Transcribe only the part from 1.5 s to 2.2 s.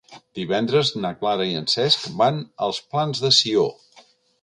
i en Cesc